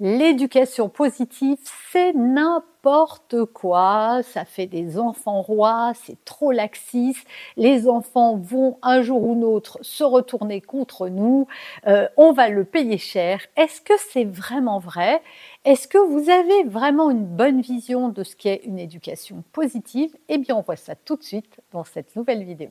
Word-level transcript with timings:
L'éducation 0.00 0.88
positive, 0.88 1.58
c'est 1.92 2.12
n'importe 2.14 3.44
quoi. 3.44 4.22
Ça 4.24 4.44
fait 4.44 4.66
des 4.66 4.98
enfants 4.98 5.40
rois, 5.40 5.92
c'est 5.94 6.22
trop 6.24 6.50
laxiste. 6.50 7.24
Les 7.56 7.88
enfants 7.88 8.36
vont 8.36 8.78
un 8.82 9.02
jour 9.02 9.22
ou 9.22 9.40
l'autre 9.40 9.78
se 9.82 10.02
retourner 10.02 10.60
contre 10.60 11.08
nous. 11.08 11.46
Euh, 11.86 12.08
on 12.16 12.32
va 12.32 12.48
le 12.48 12.64
payer 12.64 12.98
cher. 12.98 13.40
Est-ce 13.56 13.80
que 13.80 13.94
c'est 14.10 14.24
vraiment 14.24 14.80
vrai? 14.80 15.22
Est-ce 15.64 15.86
que 15.86 15.98
vous 15.98 16.28
avez 16.28 16.64
vraiment 16.64 17.10
une 17.10 17.24
bonne 17.24 17.60
vision 17.60 18.08
de 18.08 18.24
ce 18.24 18.34
qu'est 18.34 18.62
une 18.64 18.80
éducation 18.80 19.44
positive? 19.52 20.14
Eh 20.28 20.38
bien, 20.38 20.56
on 20.56 20.62
voit 20.62 20.76
ça 20.76 20.96
tout 20.96 21.16
de 21.16 21.22
suite 21.22 21.60
dans 21.72 21.84
cette 21.84 22.16
nouvelle 22.16 22.42
vidéo. 22.42 22.70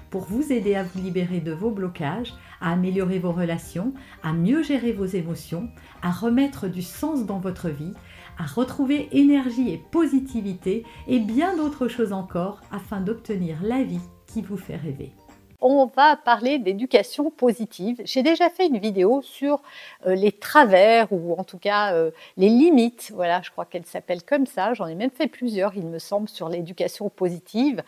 pour 0.11 0.25
vous 0.25 0.51
aider 0.51 0.75
à 0.75 0.83
vous 0.83 1.01
libérer 1.01 1.39
de 1.39 1.53
vos 1.53 1.71
blocages, 1.71 2.33
à 2.59 2.73
améliorer 2.73 3.17
vos 3.17 3.31
relations, 3.31 3.93
à 4.21 4.33
mieux 4.33 4.61
gérer 4.61 4.91
vos 4.91 5.05
émotions, 5.05 5.69
à 6.03 6.11
remettre 6.11 6.67
du 6.67 6.83
sens 6.83 7.25
dans 7.25 7.39
votre 7.39 7.69
vie, 7.69 7.93
à 8.37 8.45
retrouver 8.45 9.09
énergie 9.11 9.71
et 9.71 9.81
positivité 9.91 10.85
et 11.07 11.19
bien 11.19 11.55
d'autres 11.55 11.87
choses 11.87 12.13
encore 12.13 12.61
afin 12.71 13.01
d'obtenir 13.01 13.57
la 13.63 13.83
vie 13.83 14.01
qui 14.27 14.41
vous 14.41 14.57
fait 14.57 14.75
rêver 14.75 15.13
on 15.61 15.85
va 15.85 16.17
parler 16.17 16.57
d'éducation 16.57 17.29
positive. 17.29 18.01
J'ai 18.03 18.23
déjà 18.23 18.49
fait 18.49 18.65
une 18.65 18.79
vidéo 18.79 19.21
sur 19.21 19.61
euh, 20.07 20.15
les 20.15 20.31
travers 20.31 21.13
ou 21.13 21.35
en 21.35 21.43
tout 21.43 21.59
cas 21.59 21.93
euh, 21.93 22.09
les 22.35 22.49
limites. 22.49 23.11
Voilà, 23.13 23.41
je 23.43 23.51
crois 23.51 23.65
qu'elle 23.65 23.85
s'appelle 23.85 24.23
comme 24.23 24.47
ça. 24.47 24.73
J'en 24.73 24.87
ai 24.87 24.95
même 24.95 25.11
fait 25.11 25.27
plusieurs, 25.27 25.75
il 25.75 25.85
me 25.85 25.99
semble, 25.99 26.27
sur 26.27 26.49
l'éducation 26.49 27.09
positive. 27.09 27.83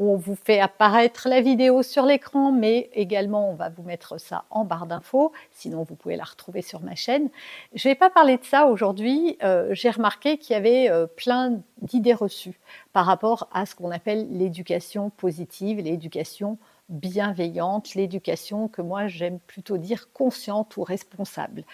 On 0.00 0.16
vous 0.16 0.34
fait 0.34 0.58
apparaître 0.58 1.28
la 1.28 1.40
vidéo 1.40 1.84
sur 1.84 2.04
l'écran, 2.04 2.50
mais 2.50 2.90
également 2.94 3.50
on 3.50 3.54
va 3.54 3.68
vous 3.68 3.84
mettre 3.84 4.18
ça 4.18 4.44
en 4.50 4.64
barre 4.64 4.86
d'infos. 4.86 5.30
Sinon, 5.52 5.84
vous 5.84 5.94
pouvez 5.94 6.16
la 6.16 6.24
retrouver 6.24 6.62
sur 6.62 6.80
ma 6.80 6.96
chaîne. 6.96 7.30
Je 7.74 7.86
ne 7.86 7.92
vais 7.92 7.98
pas 7.98 8.10
parler 8.10 8.36
de 8.36 8.44
ça 8.44 8.66
aujourd'hui. 8.66 9.38
Euh, 9.44 9.68
j'ai 9.72 9.90
remarqué 9.90 10.36
qu'il 10.36 10.54
y 10.54 10.56
avait 10.56 10.90
euh, 10.90 11.06
plein 11.06 11.60
d'idées 11.82 12.12
reçues 12.12 12.58
par 12.92 13.06
rapport 13.06 13.48
à 13.52 13.66
ce 13.66 13.76
qu'on 13.76 13.92
appelle 13.92 14.26
l'éducation 14.36 15.10
positive, 15.10 15.78
l'éducation 15.78 16.58
bienveillante, 16.88 17.94
l'éducation 17.94 18.68
que 18.68 18.82
moi 18.82 19.06
j'aime 19.06 19.38
plutôt 19.38 19.78
dire 19.78 20.12
consciente 20.12 20.76
ou 20.76 20.82
responsable, 20.82 21.64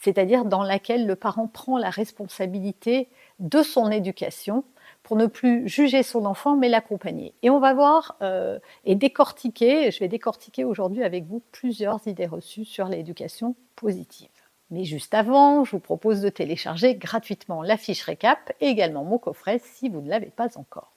c'est-à-dire 0.00 0.44
dans 0.44 0.62
laquelle 0.62 1.06
le 1.06 1.16
parent 1.16 1.48
prend 1.48 1.76
la 1.76 1.90
responsabilité 1.90 3.08
de 3.40 3.62
son 3.62 3.90
éducation 3.90 4.64
pour 5.04 5.16
ne 5.16 5.26
plus 5.26 5.68
juger 5.68 6.02
son 6.02 6.24
enfant, 6.24 6.56
mais 6.56 6.68
l'accompagner. 6.68 7.34
Et 7.42 7.50
on 7.50 7.60
va 7.60 7.74
voir 7.74 8.16
euh, 8.22 8.58
et 8.84 8.96
décortiquer, 8.96 9.90
je 9.90 10.00
vais 10.00 10.08
décortiquer 10.08 10.64
aujourd'hui 10.64 11.04
avec 11.04 11.26
vous 11.26 11.42
plusieurs 11.52 12.00
idées 12.08 12.26
reçues 12.26 12.64
sur 12.64 12.88
l'éducation 12.88 13.54
positive. 13.76 14.30
Mais 14.70 14.84
juste 14.84 15.14
avant, 15.14 15.62
je 15.62 15.72
vous 15.72 15.78
propose 15.78 16.22
de 16.22 16.30
télécharger 16.30 16.94
gratuitement 16.96 17.62
la 17.62 17.76
fiche 17.76 18.02
récap 18.02 18.52
et 18.60 18.66
également 18.66 19.04
mon 19.04 19.18
coffret 19.18 19.60
si 19.62 19.90
vous 19.90 20.00
ne 20.00 20.08
l'avez 20.08 20.30
pas 20.30 20.56
encore. 20.58 20.90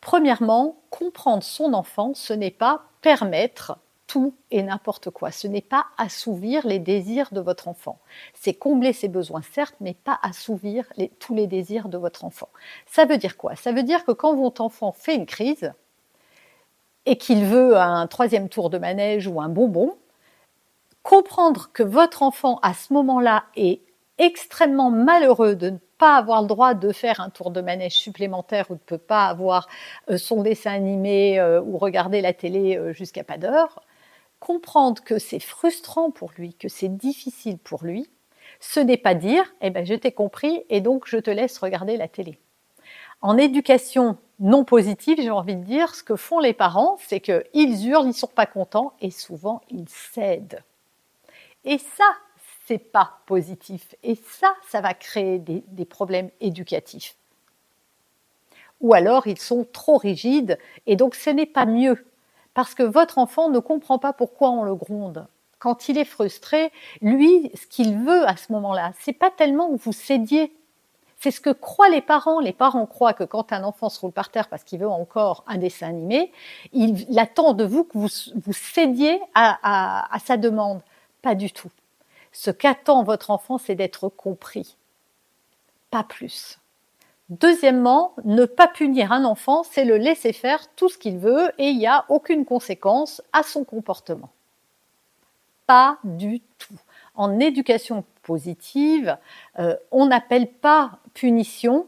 Premièrement, 0.00 0.80
comprendre 0.90 1.42
son 1.42 1.74
enfant, 1.74 2.12
ce 2.14 2.32
n'est 2.32 2.50
pas 2.50 2.86
permettre 3.02 3.78
et 4.50 4.62
n'importe 4.62 5.10
quoi. 5.10 5.30
Ce 5.30 5.46
n'est 5.46 5.60
pas 5.60 5.86
assouvir 5.98 6.66
les 6.66 6.78
désirs 6.78 7.28
de 7.32 7.40
votre 7.40 7.68
enfant. 7.68 7.98
C'est 8.34 8.54
combler 8.54 8.92
ses 8.92 9.08
besoins, 9.08 9.42
certes, 9.52 9.76
mais 9.80 9.94
pas 9.94 10.18
assouvir 10.22 10.86
tous 11.18 11.34
les 11.34 11.46
désirs 11.46 11.88
de 11.88 11.98
votre 11.98 12.24
enfant. 12.24 12.48
Ça 12.86 13.04
veut 13.04 13.18
dire 13.18 13.36
quoi? 13.36 13.56
Ça 13.56 13.72
veut 13.72 13.82
dire 13.82 14.04
que 14.04 14.12
quand 14.12 14.34
votre 14.34 14.60
enfant 14.60 14.92
fait 14.92 15.14
une 15.14 15.26
crise 15.26 15.72
et 17.06 17.16
qu'il 17.16 17.44
veut 17.44 17.76
un 17.76 18.06
troisième 18.06 18.48
tour 18.48 18.70
de 18.70 18.78
manège 18.78 19.26
ou 19.26 19.40
un 19.40 19.48
bonbon, 19.48 19.96
comprendre 21.02 21.70
que 21.72 21.82
votre 21.82 22.22
enfant 22.22 22.58
à 22.62 22.74
ce 22.74 22.92
moment-là 22.92 23.44
est 23.56 23.80
extrêmement 24.18 24.90
malheureux 24.90 25.56
de 25.56 25.70
ne 25.70 25.78
pas 25.98 26.16
avoir 26.16 26.42
le 26.42 26.48
droit 26.48 26.74
de 26.74 26.92
faire 26.92 27.20
un 27.20 27.30
tour 27.30 27.50
de 27.50 27.60
manège 27.60 27.94
supplémentaire 27.94 28.70
ou 28.70 28.74
ne 28.74 28.78
peut 28.78 28.98
pas 28.98 29.26
avoir 29.26 29.68
euh, 30.10 30.18
son 30.18 30.42
dessin 30.42 30.72
animé 30.72 31.38
euh, 31.38 31.60
ou 31.60 31.78
regarder 31.78 32.20
la 32.20 32.32
télé 32.32 32.76
euh, 32.76 32.92
jusqu'à 32.92 33.24
pas 33.24 33.38
d'heure, 33.38 33.82
comprendre 34.42 35.04
que 35.04 35.20
c'est 35.20 35.38
frustrant 35.38 36.10
pour 36.10 36.32
lui, 36.36 36.54
que 36.54 36.68
c'est 36.68 36.88
difficile 36.88 37.58
pour 37.58 37.84
lui, 37.84 38.10
ce 38.58 38.80
n'est 38.80 38.96
pas 38.96 39.14
dire 39.14 39.44
eh 39.60 39.70
ben 39.70 39.86
je 39.86 39.94
t'ai 39.94 40.10
compris 40.10 40.64
et 40.68 40.80
donc 40.80 41.06
je 41.06 41.16
te 41.18 41.30
laisse 41.30 41.58
regarder 41.58 41.96
la 41.96 42.08
télé. 42.08 42.40
En 43.20 43.38
éducation 43.38 44.18
non 44.40 44.64
positive, 44.64 45.18
j'ai 45.20 45.30
envie 45.30 45.54
de 45.54 45.62
dire, 45.62 45.94
ce 45.94 46.02
que 46.02 46.16
font 46.16 46.40
les 46.40 46.54
parents, 46.54 46.96
c'est 46.98 47.20
qu'ils 47.20 47.88
hurlent, 47.88 48.08
ils 48.08 48.14
sont 48.14 48.26
pas 48.26 48.46
contents 48.46 48.94
et 49.00 49.12
souvent 49.12 49.60
ils 49.70 49.88
cèdent. 49.88 50.64
Et 51.64 51.78
ça, 51.78 52.10
c'est 52.66 52.78
pas 52.78 53.20
positif. 53.26 53.94
Et 54.02 54.16
ça, 54.16 54.52
ça 54.68 54.80
va 54.80 54.92
créer 54.92 55.38
des 55.38 55.84
problèmes 55.84 56.30
éducatifs. 56.40 57.14
Ou 58.80 58.92
alors 58.92 59.28
ils 59.28 59.38
sont 59.38 59.64
trop 59.72 59.98
rigides 59.98 60.58
et 60.86 60.96
donc 60.96 61.14
ce 61.14 61.30
n'est 61.30 61.46
pas 61.46 61.66
mieux 61.66 62.04
parce 62.54 62.74
que 62.74 62.82
votre 62.82 63.18
enfant 63.18 63.48
ne 63.48 63.58
comprend 63.58 63.98
pas 63.98 64.12
pourquoi 64.12 64.50
on 64.50 64.62
le 64.64 64.74
gronde. 64.74 65.26
Quand 65.58 65.88
il 65.88 65.96
est 65.96 66.04
frustré, 66.04 66.72
lui, 67.00 67.50
ce 67.54 67.66
qu'il 67.66 67.98
veut 67.98 68.26
à 68.26 68.36
ce 68.36 68.52
moment-là, 68.52 68.92
c'est 69.00 69.12
pas 69.12 69.30
tellement 69.30 69.70
que 69.70 69.80
vous 69.80 69.92
cédiez. 69.92 70.52
C'est 71.20 71.30
ce 71.30 71.40
que 71.40 71.50
croient 71.50 71.88
les 71.88 72.00
parents. 72.00 72.40
Les 72.40 72.52
parents 72.52 72.86
croient 72.86 73.12
que 73.14 73.22
quand 73.22 73.52
un 73.52 73.62
enfant 73.62 73.88
se 73.88 74.00
roule 74.00 74.10
par 74.10 74.30
terre 74.30 74.48
parce 74.48 74.64
qu'il 74.64 74.80
veut 74.80 74.88
encore 74.88 75.44
un 75.46 75.58
dessin 75.58 75.88
animé, 75.88 76.32
il, 76.72 77.16
attend 77.18 77.52
de 77.52 77.64
vous 77.64 77.84
que 77.84 77.96
vous, 77.96 78.08
vous 78.34 78.52
cédiez 78.52 79.20
à 79.34 80.18
sa 80.24 80.36
demande. 80.36 80.80
Pas 81.22 81.36
du 81.36 81.52
tout. 81.52 81.70
Ce 82.32 82.50
qu'attend 82.50 83.04
votre 83.04 83.30
enfant, 83.30 83.58
c'est 83.58 83.74
d'être 83.74 84.08
compris. 84.08 84.76
Pas 85.90 86.02
plus. 86.02 86.58
Deuxièmement, 87.40 88.12
ne 88.26 88.44
pas 88.44 88.68
punir 88.68 89.10
un 89.10 89.24
enfant, 89.24 89.62
c'est 89.62 89.86
le 89.86 89.96
laisser 89.96 90.34
faire 90.34 90.68
tout 90.76 90.90
ce 90.90 90.98
qu'il 90.98 91.16
veut 91.16 91.50
et 91.56 91.70
il 91.70 91.78
n'y 91.78 91.86
a 91.86 92.04
aucune 92.10 92.44
conséquence 92.44 93.22
à 93.32 93.42
son 93.42 93.64
comportement. 93.64 94.28
Pas 95.66 95.96
du 96.04 96.40
tout. 96.58 96.74
En 97.14 97.40
éducation 97.40 98.04
positive, 98.22 99.16
euh, 99.58 99.74
on 99.90 100.04
n'appelle 100.04 100.46
pas 100.46 100.98
punition, 101.14 101.86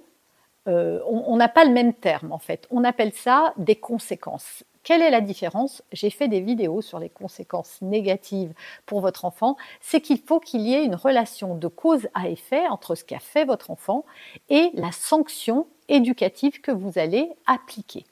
euh, 0.66 1.00
on 1.06 1.36
n'a 1.36 1.48
pas 1.48 1.66
le 1.66 1.72
même 1.72 1.92
terme 1.92 2.32
en 2.32 2.38
fait, 2.38 2.66
on 2.70 2.82
appelle 2.82 3.12
ça 3.12 3.52
des 3.58 3.76
conséquences. 3.76 4.64
Quelle 4.84 5.00
est 5.00 5.10
la 5.10 5.22
différence? 5.22 5.82
J'ai 5.92 6.10
fait 6.10 6.28
des 6.28 6.40
vidéos 6.40 6.82
sur 6.82 6.98
les 6.98 7.08
conséquences 7.08 7.78
négatives 7.80 8.52
pour 8.84 9.00
votre 9.00 9.24
enfant. 9.24 9.56
C'est 9.80 10.02
qu'il 10.02 10.18
faut 10.18 10.40
qu'il 10.40 10.60
y 10.60 10.74
ait 10.74 10.84
une 10.84 10.94
relation 10.94 11.54
de 11.54 11.68
cause 11.68 12.06
à 12.12 12.28
effet 12.28 12.68
entre 12.68 12.94
ce 12.94 13.02
qu'a 13.02 13.18
fait 13.18 13.46
votre 13.46 13.70
enfant 13.70 14.04
et 14.50 14.70
la 14.74 14.92
sanction 14.92 15.66
éducative 15.88 16.60
que 16.60 16.70
vous 16.70 16.98
allez 16.98 17.30
appliquer. 17.46 18.04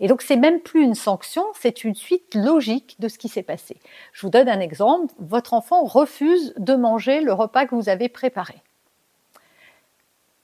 Et 0.00 0.08
donc 0.08 0.22
c'est 0.22 0.36
même 0.36 0.60
plus 0.60 0.82
une 0.82 0.94
sanction, 0.94 1.44
c'est 1.54 1.84
une 1.84 1.94
suite 1.94 2.34
logique 2.34 2.96
de 2.98 3.08
ce 3.08 3.18
qui 3.18 3.28
s'est 3.28 3.42
passé. 3.42 3.76
Je 4.12 4.22
vous 4.22 4.30
donne 4.30 4.48
un 4.48 4.60
exemple. 4.60 5.12
Votre 5.18 5.52
enfant 5.52 5.84
refuse 5.84 6.54
de 6.56 6.74
manger 6.74 7.20
le 7.20 7.34
repas 7.34 7.66
que 7.66 7.74
vous 7.74 7.90
avez 7.90 8.08
préparé. 8.08 8.54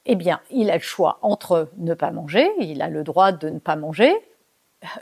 Eh 0.05 0.15
bien, 0.15 0.41
il 0.51 0.71
a 0.71 0.75
le 0.75 0.83
choix 0.83 1.19
entre 1.23 1.71
ne 1.79 1.95
pas 1.95 2.11
manger, 2.11 2.51
il 2.61 2.83
a 2.83 2.91
le 2.91 3.03
droit 3.03 3.33
de 3.33 3.49
ne 3.49 3.59
pas 3.59 3.77
manger, 3.77 4.15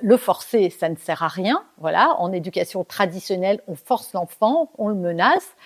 le 0.00 0.16
forcer, 0.16 0.70
ça 0.70 0.88
ne 0.88 0.96
sert 0.96 1.22
à 1.22 1.28
rien. 1.28 1.64
Voilà, 1.78 2.14
en 2.18 2.32
éducation 2.32 2.84
traditionnelle, 2.84 3.60
on 3.66 3.74
force 3.74 4.12
l'enfant, 4.12 4.70
on 4.78 4.88
le 4.88 4.94
menace 4.94 5.56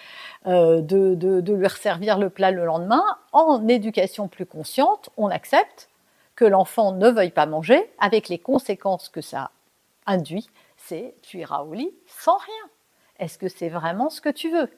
euh, 0.46 0.80
de, 0.80 1.14
de, 1.14 1.52
lui 1.52 1.66
resservir 1.66 2.18
le 2.18 2.30
plat 2.30 2.50
le 2.50 2.64
lendemain. 2.64 3.04
En 3.32 3.66
éducation 3.68 4.28
plus 4.28 4.46
consciente, 4.46 5.10
on 5.16 5.28
accepte 5.28 5.88
que 6.34 6.44
l'enfant 6.44 6.92
ne 6.92 7.08
veuille 7.08 7.30
pas 7.30 7.46
manger, 7.46 7.90
avec 7.98 8.28
les 8.28 8.38
conséquences 8.38 9.08
que 9.08 9.20
ça 9.20 9.50
induit. 10.06 10.48
C'est 10.76 11.14
tu 11.22 11.38
iras 11.38 11.62
au 11.62 11.72
lit 11.72 11.94
sans 12.06 12.36
rien. 12.36 12.70
Est-ce 13.19 13.38
que 13.38 13.48
c'est 13.48 13.70
vraiment 13.70 14.10
ce 14.10 14.20
que 14.20 14.28
tu 14.28 14.50
veux? 14.50 14.70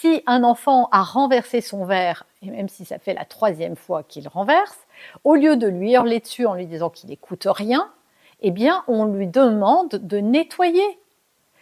Si 0.00 0.22
un 0.26 0.42
enfant 0.44 0.88
a 0.92 1.02
renversé 1.02 1.60
son 1.60 1.84
verre, 1.84 2.24
et 2.42 2.50
même 2.50 2.68
si 2.68 2.84
ça 2.84 2.98
fait 2.98 3.14
la 3.14 3.24
troisième 3.24 3.76
fois 3.76 4.02
qu'il 4.02 4.26
renverse, 4.28 4.78
au 5.24 5.34
lieu 5.34 5.56
de 5.56 5.68
lui 5.68 5.92
hurler 5.92 6.20
dessus 6.20 6.46
en 6.46 6.54
lui 6.54 6.66
disant 6.66 6.90
qu'il 6.90 7.10
n'écoute 7.10 7.46
rien, 7.46 7.92
eh 8.40 8.50
bien, 8.50 8.84
on 8.88 9.04
lui 9.06 9.26
demande 9.26 9.90
de 9.90 10.18
nettoyer. 10.18 10.98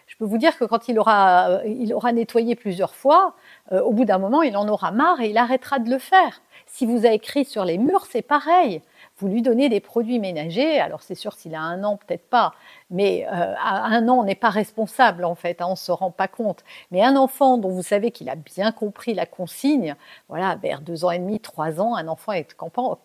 je 0.06 0.16
peux 0.16 0.24
vous 0.24 0.38
dire 0.38 0.58
que 0.58 0.64
quand 0.64 0.88
il 0.88 0.98
aura, 0.98 1.60
il 1.64 1.94
aura 1.94 2.12
nettoyé 2.12 2.54
plusieurs 2.54 2.94
fois, 2.94 3.34
au 3.70 3.92
bout 3.92 4.04
d'un 4.04 4.18
moment, 4.18 4.42
il 4.42 4.56
en 4.56 4.68
aura 4.68 4.90
marre 4.90 5.20
et 5.20 5.30
il 5.30 5.38
arrêtera 5.38 5.78
de 5.78 5.90
le 5.90 5.98
faire. 5.98 6.42
Si 6.66 6.86
vous 6.86 7.04
avez 7.04 7.14
écrit 7.14 7.44
sur 7.44 7.64
les 7.64 7.78
murs, 7.78 8.06
c'est 8.06 8.22
pareil 8.22 8.82
vous 9.22 9.28
lui 9.28 9.40
donnez 9.40 9.68
des 9.68 9.78
produits 9.78 10.18
ménagers. 10.18 10.80
Alors 10.80 11.00
c'est 11.02 11.14
sûr, 11.14 11.32
s'il 11.34 11.54
a 11.54 11.60
un 11.60 11.84
an, 11.84 11.96
peut-être 11.96 12.28
pas, 12.28 12.54
mais 12.90 13.24
euh, 13.32 13.54
un 13.56 14.08
an, 14.08 14.18
on 14.18 14.24
n'est 14.24 14.34
pas 14.34 14.50
responsable 14.50 15.24
en 15.24 15.36
fait, 15.36 15.62
hein, 15.62 15.66
on 15.68 15.76
se 15.76 15.92
rend 15.92 16.10
pas 16.10 16.26
compte. 16.26 16.64
Mais 16.90 17.04
un 17.04 17.14
enfant 17.14 17.56
dont 17.56 17.68
vous 17.68 17.84
savez 17.84 18.10
qu'il 18.10 18.28
a 18.28 18.34
bien 18.34 18.72
compris 18.72 19.14
la 19.14 19.24
consigne, 19.24 19.94
voilà, 20.28 20.56
vers 20.56 20.80
deux 20.80 21.04
ans 21.04 21.12
et 21.12 21.20
demi, 21.20 21.38
trois 21.38 21.80
ans, 21.80 21.94
un 21.94 22.08
enfant 22.08 22.32
est 22.32 22.56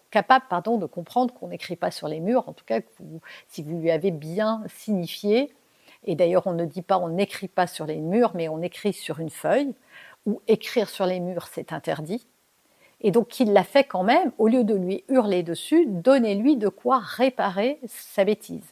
capable 0.09 0.45
pardon, 0.49 0.77
de 0.77 0.87
comprendre 0.87 1.35
qu'on 1.35 1.49
n'écrit 1.49 1.75
pas 1.75 1.91
sur 1.91 2.07
les 2.07 2.19
murs, 2.19 2.49
en 2.49 2.53
tout 2.53 2.65
cas 2.65 2.79
si 3.47 3.61
vous 3.61 3.79
lui 3.79 3.91
avez 3.91 4.09
bien 4.09 4.63
signifié. 4.67 5.53
Et 6.05 6.15
d'ailleurs, 6.15 6.47
on 6.47 6.53
ne 6.53 6.65
dit 6.65 6.81
pas 6.81 6.97
on 6.97 7.09
n'écrit 7.09 7.47
pas 7.47 7.67
sur 7.67 7.85
les 7.85 7.97
murs, 7.97 8.31
mais 8.33 8.49
on 8.49 8.63
écrit 8.63 8.93
sur 8.93 9.19
une 9.19 9.29
feuille, 9.29 9.75
ou 10.25 10.41
écrire 10.47 10.89
sur 10.89 11.05
les 11.05 11.19
murs, 11.19 11.47
c'est 11.53 11.73
interdit. 11.73 12.27
Et 13.01 13.11
donc 13.11 13.39
il 13.39 13.53
l'a 13.53 13.63
fait 13.63 13.83
quand 13.83 14.03
même, 14.03 14.31
au 14.38 14.47
lieu 14.47 14.63
de 14.63 14.75
lui 14.75 15.03
hurler 15.09 15.44
dessus, 15.44 15.85
donnez-lui 15.88 16.57
de 16.57 16.67
quoi 16.69 16.99
réparer 16.99 17.79
sa 17.88 18.23
bêtise. 18.25 18.65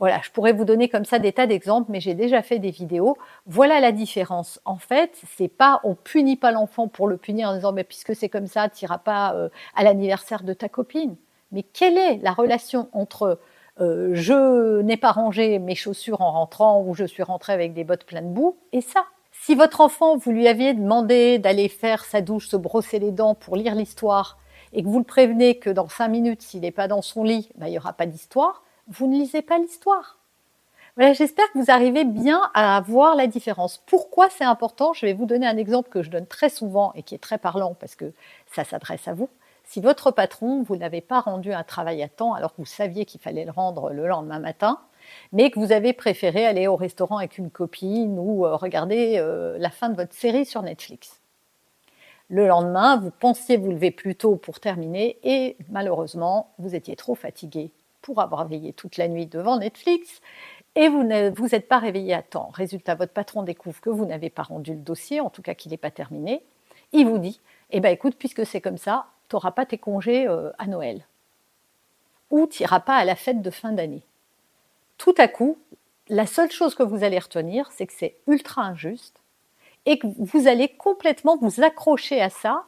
Voilà, 0.00 0.20
je 0.22 0.30
pourrais 0.30 0.52
vous 0.52 0.64
donner 0.64 0.88
comme 0.88 1.04
ça 1.04 1.18
des 1.18 1.32
tas 1.32 1.46
d'exemples, 1.46 1.90
mais 1.90 2.00
j'ai 2.00 2.14
déjà 2.14 2.42
fait 2.42 2.58
des 2.58 2.70
vidéos. 2.70 3.16
Voilà 3.46 3.80
la 3.80 3.92
différence. 3.92 4.60
En 4.64 4.76
fait, 4.76 5.18
c'est 5.36 5.48
pas 5.48 5.80
on 5.84 5.94
punit 5.94 6.36
pas 6.36 6.50
l'enfant 6.50 6.88
pour 6.88 7.06
le 7.06 7.16
punir 7.16 7.48
en 7.48 7.54
disant 7.54 7.72
mais 7.72 7.84
puisque 7.84 8.14
c'est 8.14 8.28
comme 8.28 8.46
ça, 8.48 8.68
tu 8.68 8.84
n'iras 8.84 8.98
pas 8.98 9.34
euh, 9.34 9.48
à 9.76 9.84
l'anniversaire 9.84 10.42
de 10.42 10.52
ta 10.52 10.68
copine. 10.68 11.16
Mais 11.52 11.62
quelle 11.62 11.96
est 11.96 12.16
la 12.18 12.32
relation 12.32 12.88
entre 12.92 13.38
euh, 13.80 14.10
je 14.14 14.80
n'ai 14.82 14.96
pas 14.96 15.12
rangé 15.12 15.58
mes 15.58 15.74
chaussures 15.74 16.20
en 16.20 16.32
rentrant 16.32 16.82
ou 16.82 16.94
je 16.94 17.04
suis 17.04 17.22
rentré 17.22 17.52
avec 17.52 17.72
des 17.74 17.84
bottes 17.84 18.04
pleines 18.04 18.30
de 18.30 18.34
boue 18.34 18.56
et 18.72 18.80
ça? 18.80 19.04
Si 19.44 19.54
votre 19.54 19.82
enfant, 19.82 20.16
vous 20.16 20.30
lui 20.30 20.48
aviez 20.48 20.72
demandé 20.72 21.38
d'aller 21.38 21.68
faire 21.68 22.06
sa 22.06 22.22
douche, 22.22 22.48
se 22.48 22.56
brosser 22.56 22.98
les 22.98 23.10
dents 23.10 23.34
pour 23.34 23.56
lire 23.56 23.74
l'histoire, 23.74 24.38
et 24.72 24.82
que 24.82 24.88
vous 24.88 24.96
le 24.96 25.04
prévenez 25.04 25.58
que 25.58 25.68
dans 25.68 25.86
cinq 25.86 26.08
minutes, 26.08 26.40
s'il 26.40 26.62
n'est 26.62 26.70
pas 26.70 26.88
dans 26.88 27.02
son 27.02 27.24
lit, 27.24 27.50
ben, 27.56 27.66
il 27.66 27.72
n'y 27.72 27.78
aura 27.78 27.92
pas 27.92 28.06
d'histoire, 28.06 28.62
vous 28.88 29.06
ne 29.06 29.16
lisez 29.16 29.42
pas 29.42 29.58
l'histoire. 29.58 30.16
Voilà, 30.96 31.12
j'espère 31.12 31.44
que 31.52 31.58
vous 31.58 31.70
arrivez 31.70 32.04
bien 32.04 32.40
à 32.54 32.80
voir 32.80 33.16
la 33.16 33.26
différence. 33.26 33.82
Pourquoi 33.84 34.30
c'est 34.30 34.44
important? 34.44 34.94
Je 34.94 35.04
vais 35.04 35.12
vous 35.12 35.26
donner 35.26 35.46
un 35.46 35.58
exemple 35.58 35.90
que 35.90 36.02
je 36.02 36.08
donne 36.08 36.26
très 36.26 36.48
souvent 36.48 36.94
et 36.94 37.02
qui 37.02 37.14
est 37.14 37.18
très 37.18 37.36
parlant 37.36 37.74
parce 37.78 37.96
que 37.96 38.14
ça 38.50 38.64
s'adresse 38.64 39.06
à 39.08 39.12
vous. 39.12 39.28
Si 39.64 39.82
votre 39.82 40.10
patron, 40.10 40.62
vous 40.62 40.76
n'avez 40.76 41.02
pas 41.02 41.20
rendu 41.20 41.52
un 41.52 41.64
travail 41.64 42.02
à 42.02 42.08
temps 42.08 42.32
alors 42.32 42.52
que 42.52 42.62
vous 42.62 42.66
saviez 42.66 43.04
qu'il 43.04 43.20
fallait 43.20 43.44
le 43.44 43.50
rendre 43.50 43.90
le 43.90 44.06
lendemain 44.06 44.38
matin, 44.38 44.80
mais 45.32 45.50
que 45.50 45.58
vous 45.58 45.72
avez 45.72 45.92
préféré 45.92 46.46
aller 46.46 46.66
au 46.66 46.76
restaurant 46.76 47.18
avec 47.18 47.38
une 47.38 47.50
copine 47.50 48.18
ou 48.18 48.46
euh, 48.46 48.56
regarder 48.56 49.16
euh, 49.18 49.56
la 49.58 49.70
fin 49.70 49.88
de 49.88 49.96
votre 49.96 50.14
série 50.14 50.46
sur 50.46 50.62
Netflix. 50.62 51.20
Le 52.30 52.46
lendemain, 52.46 52.96
vous 52.96 53.10
pensiez 53.10 53.56
vous 53.56 53.70
lever 53.70 53.90
plus 53.90 54.16
tôt 54.16 54.36
pour 54.36 54.58
terminer 54.60 55.18
et 55.24 55.56
malheureusement, 55.68 56.50
vous 56.58 56.74
étiez 56.74 56.96
trop 56.96 57.14
fatigué 57.14 57.70
pour 58.00 58.20
avoir 58.20 58.46
veillé 58.48 58.72
toute 58.72 58.96
la 58.96 59.08
nuit 59.08 59.26
devant 59.26 59.58
Netflix 59.58 60.20
et 60.74 60.88
vous 60.88 61.04
ne 61.04 61.30
vous 61.30 61.54
êtes 61.54 61.68
pas 61.68 61.78
réveillé 61.78 62.14
à 62.14 62.22
temps. 62.22 62.50
Résultat, 62.52 62.94
votre 62.94 63.12
patron 63.12 63.42
découvre 63.42 63.80
que 63.80 63.90
vous 63.90 64.06
n'avez 64.06 64.30
pas 64.30 64.42
rendu 64.42 64.72
le 64.72 64.80
dossier, 64.80 65.20
en 65.20 65.30
tout 65.30 65.42
cas 65.42 65.54
qu'il 65.54 65.70
n'est 65.70 65.76
pas 65.76 65.90
terminé. 65.90 66.42
Il 66.92 67.06
vous 67.06 67.18
dit, 67.18 67.40
eh 67.70 67.80
ben 67.80 67.90
écoute, 67.90 68.16
puisque 68.18 68.46
c'est 68.46 68.60
comme 68.60 68.78
ça, 68.78 69.06
tu 69.28 69.36
n'auras 69.36 69.52
pas 69.52 69.66
tes 69.66 69.78
congés 69.78 70.26
euh, 70.26 70.50
à 70.58 70.66
Noël. 70.66 71.06
Ou 72.30 72.46
tu 72.46 72.62
n'iras 72.62 72.80
pas 72.80 72.96
à 72.96 73.04
la 73.04 73.16
fête 73.16 73.42
de 73.42 73.50
fin 73.50 73.72
d'année 73.72 74.02
tout 75.04 75.14
à 75.18 75.28
coup, 75.28 75.58
la 76.08 76.24
seule 76.24 76.50
chose 76.50 76.74
que 76.74 76.82
vous 76.82 77.04
allez 77.04 77.18
retenir, 77.18 77.70
c'est 77.72 77.86
que 77.86 77.92
c'est 77.92 78.16
ultra 78.26 78.62
injuste 78.62 79.20
et 79.84 79.98
que 79.98 80.06
vous 80.18 80.48
allez 80.48 80.68
complètement 80.68 81.36
vous 81.36 81.62
accrocher 81.62 82.22
à 82.22 82.30
ça 82.30 82.64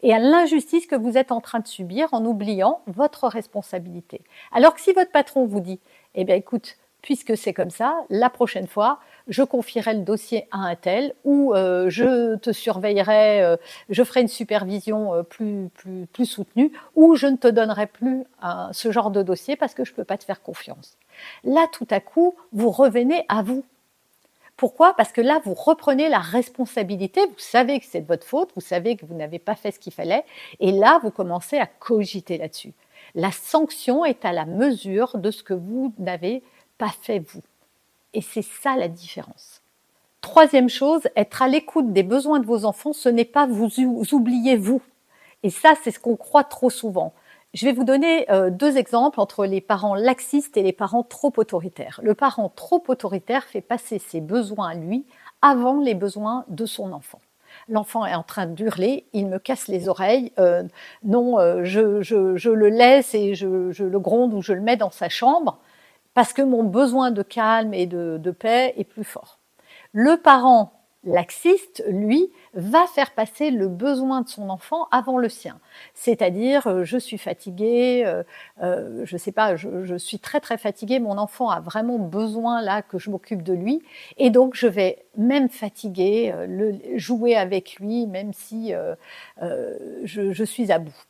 et 0.00 0.14
à 0.14 0.20
l'injustice 0.20 0.86
que 0.86 0.94
vous 0.94 1.18
êtes 1.18 1.32
en 1.32 1.40
train 1.40 1.58
de 1.58 1.66
subir 1.66 2.14
en 2.14 2.24
oubliant 2.24 2.82
votre 2.86 3.26
responsabilité. 3.26 4.20
Alors 4.52 4.76
que 4.76 4.80
si 4.80 4.92
votre 4.92 5.10
patron 5.10 5.46
vous 5.46 5.58
dit, 5.58 5.80
eh 6.14 6.22
bien 6.22 6.36
écoute, 6.36 6.76
puisque 7.02 7.36
c'est 7.36 7.52
comme 7.52 7.70
ça, 7.70 8.04
la 8.08 8.30
prochaine 8.30 8.68
fois, 8.68 9.00
je 9.26 9.42
confierai 9.42 9.94
le 9.94 10.02
dossier 10.02 10.46
à 10.52 10.58
un 10.58 10.76
tel 10.76 11.16
ou 11.24 11.54
euh, 11.54 11.90
je 11.90 12.36
te 12.36 12.52
surveillerai, 12.52 13.42
euh, 13.42 13.56
je 13.88 14.04
ferai 14.04 14.20
une 14.20 14.28
supervision 14.28 15.12
euh, 15.12 15.22
plus, 15.24 15.70
plus, 15.74 16.06
plus 16.06 16.26
soutenue 16.26 16.70
ou 16.94 17.16
je 17.16 17.26
ne 17.26 17.36
te 17.36 17.48
donnerai 17.48 17.88
plus 17.88 18.22
ce 18.70 18.92
genre 18.92 19.10
de 19.10 19.24
dossier 19.24 19.56
parce 19.56 19.74
que 19.74 19.84
je 19.84 19.90
ne 19.90 19.96
peux 19.96 20.04
pas 20.04 20.18
te 20.18 20.24
faire 20.24 20.40
confiance. 20.40 20.96
Là, 21.44 21.66
tout 21.72 21.86
à 21.90 22.00
coup, 22.00 22.34
vous 22.52 22.70
revenez 22.70 23.24
à 23.28 23.42
vous. 23.42 23.64
Pourquoi? 24.56 24.94
Parce 24.94 25.12
que 25.12 25.22
là, 25.22 25.40
vous 25.44 25.54
reprenez 25.54 26.08
la 26.10 26.18
responsabilité, 26.18 27.24
vous 27.24 27.38
savez 27.38 27.80
que 27.80 27.86
c'est 27.86 28.02
de 28.02 28.06
votre 28.06 28.26
faute, 28.26 28.50
vous 28.54 28.60
savez 28.60 28.96
que 28.96 29.06
vous 29.06 29.14
n'avez 29.14 29.38
pas 29.38 29.54
fait 29.54 29.70
ce 29.70 29.78
qu'il 29.78 29.92
fallait, 29.92 30.24
et 30.58 30.70
là, 30.70 31.00
vous 31.02 31.10
commencez 31.10 31.58
à 31.58 31.64
cogiter 31.66 32.36
là-dessus. 32.36 32.74
La 33.14 33.32
sanction 33.32 34.04
est 34.04 34.24
à 34.24 34.32
la 34.32 34.44
mesure 34.44 35.16
de 35.16 35.30
ce 35.30 35.42
que 35.42 35.54
vous 35.54 35.94
n'avez 35.98 36.42
pas 36.76 36.90
fait 37.00 37.20
vous. 37.20 37.42
Et 38.12 38.20
c'est 38.20 38.44
ça 38.44 38.76
la 38.76 38.88
différence. 38.88 39.62
Troisième 40.20 40.68
chose, 40.68 41.08
être 41.16 41.40
à 41.40 41.48
l'écoute 41.48 41.94
des 41.94 42.02
besoins 42.02 42.40
de 42.40 42.46
vos 42.46 42.66
enfants, 42.66 42.92
ce 42.92 43.08
n'est 43.08 43.24
pas 43.24 43.46
vous 43.46 43.70
oublier 44.12 44.56
vous. 44.56 44.82
Et 45.42 45.48
ça, 45.48 45.72
c'est 45.82 45.90
ce 45.90 45.98
qu'on 45.98 46.16
croit 46.16 46.44
trop 46.44 46.68
souvent. 46.68 47.14
Je 47.52 47.66
vais 47.66 47.72
vous 47.72 47.84
donner 47.84 48.30
euh, 48.30 48.50
deux 48.50 48.76
exemples 48.76 49.18
entre 49.18 49.44
les 49.44 49.60
parents 49.60 49.96
laxistes 49.96 50.56
et 50.56 50.62
les 50.62 50.72
parents 50.72 51.02
trop 51.02 51.32
autoritaires. 51.36 52.00
Le 52.02 52.14
parent 52.14 52.48
trop 52.48 52.82
autoritaire 52.86 53.44
fait 53.44 53.60
passer 53.60 53.98
ses 53.98 54.20
besoins 54.20 54.68
à 54.68 54.74
lui 54.74 55.04
avant 55.42 55.80
les 55.80 55.94
besoins 55.94 56.44
de 56.48 56.64
son 56.64 56.92
enfant. 56.92 57.20
L'enfant 57.68 58.06
est 58.06 58.14
en 58.14 58.22
train 58.22 58.46
d'hurler, 58.46 59.06
il 59.12 59.26
me 59.26 59.38
casse 59.38 59.66
les 59.66 59.88
oreilles, 59.88 60.32
euh, 60.38 60.62
non, 61.02 61.40
euh, 61.40 61.64
je, 61.64 62.48
le 62.48 62.68
laisse 62.68 63.14
et 63.14 63.34
je, 63.34 63.72
je, 63.72 63.84
le 63.84 63.98
gronde 63.98 64.32
ou 64.32 64.42
je 64.42 64.52
le 64.52 64.60
mets 64.60 64.76
dans 64.76 64.92
sa 64.92 65.08
chambre 65.08 65.58
parce 66.14 66.32
que 66.32 66.42
mon 66.42 66.62
besoin 66.62 67.10
de 67.10 67.22
calme 67.22 67.74
et 67.74 67.86
de, 67.86 68.30
paix 68.30 68.74
est 68.76 68.84
plus 68.84 69.04
fort. 69.04 69.38
Le 69.92 70.16
parent 70.16 70.72
laxiste, 71.04 71.82
lui, 71.88 72.30
va 72.52 72.86
faire 72.86 73.12
passer 73.12 73.50
le 73.50 73.68
besoin 73.68 74.20
de 74.20 74.28
son 74.28 74.50
enfant 74.50 74.86
avant 74.90 75.16
le 75.16 75.28
sien. 75.28 75.58
C'est-à-dire, 75.94 76.66
euh, 76.66 76.84
je 76.84 76.98
suis 76.98 77.16
fatigué, 77.16 78.02
euh, 78.04 78.22
euh, 78.62 79.02
je 79.04 79.16
sais 79.16 79.32
pas, 79.32 79.56
je, 79.56 79.96
suis 79.96 80.18
très 80.18 80.40
très 80.40 80.58
fatigué, 80.58 81.00
mon 81.00 81.16
enfant 81.16 81.48
a 81.48 81.60
vraiment 81.60 81.98
besoin 81.98 82.60
là 82.60 82.82
que 82.82 82.98
je 82.98 83.10
m'occupe 83.10 83.42
de 83.42 83.54
lui, 83.54 83.82
et 84.18 84.30
donc 84.30 84.54
je 84.54 84.66
vais 84.66 85.04
même 85.16 85.48
fatiguer, 85.48 86.34
le, 86.46 86.78
jouer 86.96 87.34
avec 87.34 87.76
lui, 87.76 88.06
même 88.06 88.32
si 88.32 88.72
je, 89.40 90.32
je 90.32 90.44
suis 90.44 90.70
à 90.70 90.78
bout. 90.78 91.06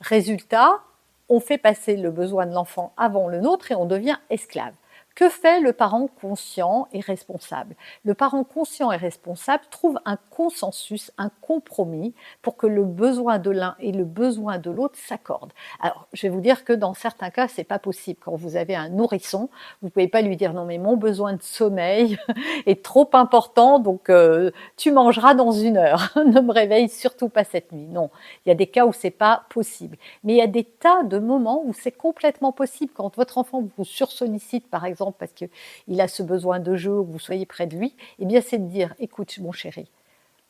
Résultat, 0.00 0.80
on 1.28 1.40
fait 1.40 1.58
passer 1.58 1.96
le 1.96 2.10
besoin 2.10 2.46
de 2.46 2.54
l'enfant 2.54 2.92
avant 2.96 3.28
le 3.28 3.40
nôtre 3.40 3.70
et 3.70 3.74
on 3.74 3.84
devient 3.84 4.16
esclave. 4.30 4.74
Que 5.18 5.28
fait 5.28 5.58
le 5.58 5.72
parent 5.72 6.06
conscient 6.20 6.86
et 6.92 7.00
responsable? 7.00 7.74
Le 8.04 8.14
parent 8.14 8.44
conscient 8.44 8.92
et 8.92 8.96
responsable 8.96 9.64
trouve 9.68 9.98
un 10.04 10.16
consensus, 10.30 11.10
un 11.18 11.32
compromis 11.40 12.14
pour 12.40 12.56
que 12.56 12.68
le 12.68 12.84
besoin 12.84 13.40
de 13.40 13.50
l'un 13.50 13.74
et 13.80 13.90
le 13.90 14.04
besoin 14.04 14.58
de 14.58 14.70
l'autre 14.70 14.96
s'accordent. 14.96 15.52
Alors, 15.80 16.06
je 16.12 16.22
vais 16.22 16.28
vous 16.28 16.40
dire 16.40 16.64
que 16.64 16.72
dans 16.72 16.94
certains 16.94 17.30
cas, 17.30 17.48
c'est 17.48 17.64
pas 17.64 17.80
possible. 17.80 18.20
Quand 18.24 18.36
vous 18.36 18.54
avez 18.54 18.76
un 18.76 18.90
nourrisson, 18.90 19.48
vous 19.82 19.90
pouvez 19.90 20.06
pas 20.06 20.22
lui 20.22 20.36
dire 20.36 20.52
non 20.52 20.64
mais 20.64 20.78
mon 20.78 20.96
besoin 20.96 21.32
de 21.32 21.42
sommeil 21.42 22.16
est 22.66 22.84
trop 22.84 23.10
important, 23.14 23.80
donc 23.80 24.10
euh, 24.10 24.52
tu 24.76 24.92
mangeras 24.92 25.34
dans 25.34 25.50
une 25.50 25.78
heure. 25.78 26.12
ne 26.16 26.40
me 26.40 26.52
réveille 26.52 26.88
surtout 26.88 27.28
pas 27.28 27.42
cette 27.42 27.72
nuit. 27.72 27.88
Non, 27.88 28.10
il 28.46 28.50
y 28.50 28.52
a 28.52 28.54
des 28.54 28.68
cas 28.68 28.86
où 28.86 28.92
c'est 28.92 29.10
pas 29.10 29.46
possible, 29.48 29.96
mais 30.22 30.34
il 30.34 30.36
y 30.36 30.42
a 30.42 30.46
des 30.46 30.62
tas 30.62 31.02
de 31.02 31.18
moments 31.18 31.64
où 31.64 31.74
c'est 31.74 31.90
complètement 31.90 32.52
possible. 32.52 32.92
Quand 32.94 33.16
votre 33.16 33.38
enfant 33.38 33.64
vous 33.76 33.84
sursollicite, 33.84 34.70
par 34.70 34.84
exemple 34.84 35.07
parce 35.12 35.32
qu'il 35.32 36.00
a 36.00 36.08
ce 36.08 36.22
besoin 36.22 36.60
de 36.60 36.76
jeu, 36.76 36.90
que 36.90 37.10
vous 37.10 37.18
soyez 37.18 37.46
près 37.46 37.66
de 37.66 37.76
lui, 37.76 37.94
eh 38.18 38.26
bien 38.26 38.40
c'est 38.40 38.58
de 38.58 38.68
dire, 38.68 38.94
écoute 38.98 39.38
mon 39.38 39.52
chéri, 39.52 39.88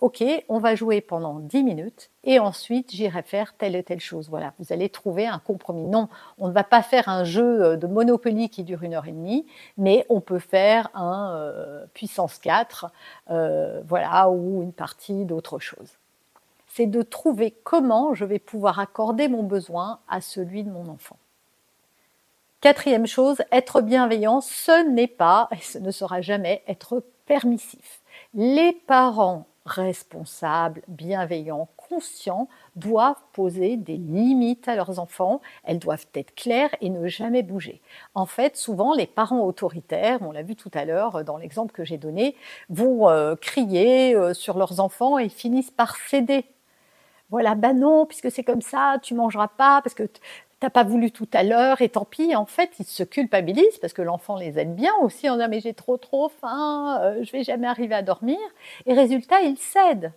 ok, 0.00 0.22
on 0.48 0.58
va 0.58 0.74
jouer 0.74 1.00
pendant 1.00 1.40
10 1.40 1.64
minutes 1.64 2.10
et 2.24 2.38
ensuite 2.38 2.92
j'irai 2.92 3.22
faire 3.22 3.54
telle 3.56 3.74
et 3.74 3.82
telle 3.82 4.00
chose. 4.00 4.28
Voilà, 4.28 4.52
vous 4.58 4.72
allez 4.72 4.88
trouver 4.88 5.26
un 5.26 5.38
compromis. 5.38 5.86
Non, 5.86 6.08
on 6.38 6.48
ne 6.48 6.52
va 6.52 6.64
pas 6.64 6.82
faire 6.82 7.08
un 7.08 7.24
jeu 7.24 7.62
euh, 7.62 7.76
de 7.76 7.86
Monopoly 7.86 8.48
qui 8.48 8.64
dure 8.64 8.82
une 8.82 8.94
heure 8.94 9.06
et 9.06 9.12
demie, 9.12 9.46
mais 9.76 10.06
on 10.08 10.20
peut 10.20 10.38
faire 10.38 10.90
un 10.94 11.32
euh, 11.34 11.84
puissance 11.94 12.38
4, 12.38 12.90
euh, 13.30 13.80
voilà, 13.86 14.30
ou 14.30 14.62
une 14.62 14.72
partie 14.72 15.24
d'autre 15.24 15.58
chose. 15.58 15.98
C'est 16.68 16.86
de 16.86 17.02
trouver 17.02 17.54
comment 17.64 18.14
je 18.14 18.24
vais 18.24 18.38
pouvoir 18.38 18.78
accorder 18.78 19.26
mon 19.28 19.42
besoin 19.42 19.98
à 20.08 20.20
celui 20.20 20.62
de 20.62 20.70
mon 20.70 20.88
enfant. 20.88 21.16
Quatrième 22.60 23.06
chose, 23.06 23.36
être 23.52 23.82
bienveillant, 23.82 24.40
ce 24.40 24.84
n'est 24.90 25.06
pas 25.06 25.48
et 25.52 25.62
ce 25.62 25.78
ne 25.78 25.92
sera 25.92 26.20
jamais 26.20 26.64
être 26.66 27.04
permissif. 27.24 28.00
Les 28.34 28.72
parents 28.72 29.46
responsables, 29.64 30.82
bienveillants, 30.88 31.68
conscients, 31.76 32.48
doivent 32.74 33.22
poser 33.32 33.76
des 33.76 33.96
limites 33.96 34.66
à 34.66 34.74
leurs 34.74 34.98
enfants. 34.98 35.40
Elles 35.62 35.78
doivent 35.78 36.06
être 36.14 36.34
claires 36.34 36.74
et 36.80 36.90
ne 36.90 37.06
jamais 37.06 37.44
bouger. 37.44 37.80
En 38.16 38.26
fait, 38.26 38.56
souvent, 38.56 38.92
les 38.92 39.06
parents 39.06 39.44
autoritaires, 39.44 40.18
on 40.22 40.32
l'a 40.32 40.42
vu 40.42 40.56
tout 40.56 40.70
à 40.74 40.84
l'heure 40.84 41.22
dans 41.22 41.36
l'exemple 41.36 41.72
que 41.72 41.84
j'ai 41.84 41.98
donné, 41.98 42.34
vont 42.70 43.08
euh, 43.08 43.36
crier 43.36 44.16
euh, 44.16 44.34
sur 44.34 44.58
leurs 44.58 44.80
enfants 44.80 45.16
et 45.16 45.28
finissent 45.28 45.70
par 45.70 45.94
céder 45.94 46.44
voilà, 47.30 47.54
ben 47.54 47.74
non, 47.78 48.06
puisque 48.06 48.30
c'est 48.30 48.42
comme 48.42 48.62
ça, 48.62 48.96
tu 49.02 49.12
mangeras 49.14 49.48
pas, 49.48 49.82
parce 49.82 49.94
que 49.94 50.04
t'as 50.60 50.70
pas 50.70 50.84
voulu 50.84 51.10
tout 51.10 51.28
à 51.32 51.42
l'heure 51.42 51.80
et 51.82 51.88
tant 51.88 52.04
pis. 52.04 52.34
En 52.34 52.46
fait, 52.46 52.70
ils 52.78 52.86
se 52.86 53.02
culpabilisent 53.02 53.78
parce 53.80 53.92
que 53.92 54.02
l'enfant 54.02 54.36
les 54.36 54.58
aide 54.58 54.74
bien 54.74 54.92
aussi 55.02 55.28
en 55.28 55.34
disant 55.34 55.48
mais 55.48 55.60
j'ai 55.60 55.74
trop 55.74 55.96
trop 55.96 56.28
faim, 56.28 57.00
euh, 57.02 57.24
je 57.24 57.32
vais 57.32 57.44
jamais 57.44 57.66
arriver 57.66 57.94
à 57.94 58.02
dormir. 58.02 58.38
Et 58.86 58.94
résultat, 58.94 59.40
ils 59.42 59.58
cèdent. 59.58 60.12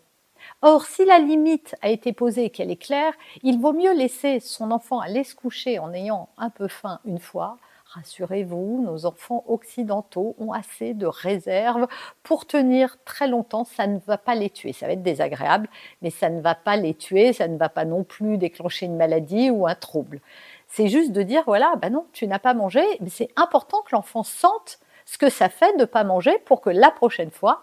Or, 0.64 0.86
si 0.86 1.06
la 1.06 1.20
limite 1.20 1.76
a 1.82 1.90
été 1.90 2.14
posée 2.14 2.46
et 2.46 2.50
qu'elle 2.50 2.72
est 2.72 2.76
claire, 2.76 3.14
il 3.44 3.60
vaut 3.60 3.74
mieux 3.74 3.94
laisser 3.94 4.40
son 4.40 4.72
enfant 4.72 5.00
aller 5.00 5.24
se 5.24 5.36
coucher 5.36 5.80
en 5.80 5.94
ayant 5.94 6.30
un 6.38 6.50
peu 6.50 6.68
faim 6.68 7.00
une 7.06 7.20
fois 7.20 7.58
Rassurez-vous, 7.94 8.84
nos 8.86 9.06
enfants 9.06 9.44
occidentaux 9.50 10.34
ont 10.40 10.54
assez 10.54 10.94
de 10.94 11.06
réserves 11.06 11.88
pour 12.24 12.46
tenir 12.46 12.96
très 13.04 13.28
longtemps. 13.28 13.66
Ça 13.66 13.86
ne 13.86 14.00
va 14.08 14.18
pas 14.18 14.34
les 14.34 14.50
tuer. 14.50 14.72
Ça 14.72 14.88
va 14.88 14.94
être 14.94 15.04
désagréable, 15.04 15.68
mais 16.02 16.10
ça 16.10 16.30
ne 16.30 16.40
va 16.40 16.56
pas 16.56 16.78
les 16.78 16.94
tuer. 16.94 17.34
Ça 17.34 17.50
ne 17.50 17.58
va 17.58 17.68
pas 17.68 17.84
non 17.84 18.06
plus 18.06 18.38
déclencher 18.38 18.86
une 18.86 18.96
maladie 18.96 19.50
ou 19.50 19.68
un 19.68 19.76
trouble. 19.76 20.22
C'est 20.70 20.88
juste 20.88 21.12
de 21.12 21.22
dire 21.22 21.44
voilà, 21.46 21.76
ben 21.82 21.90
non, 21.90 22.06
tu 22.14 22.28
n'as 22.28 22.40
pas 22.40 22.54
mangé. 22.54 22.82
Mais 23.02 23.10
c'est 23.10 23.30
important 23.36 23.82
que 23.82 23.94
l'enfant 23.94 24.24
sente 24.24 24.80
ce 25.06 25.18
que 25.18 25.30
ça 25.30 25.50
fait 25.50 25.74
de 25.74 25.82
ne 25.82 25.86
pas 25.86 26.06
manger 26.06 26.40
pour 26.46 26.62
que 26.62 26.70
la 26.70 26.92
prochaine 26.92 27.32
fois, 27.32 27.62